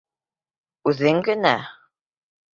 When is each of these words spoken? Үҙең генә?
Үҙең 0.93 1.21
генә? 1.29 1.53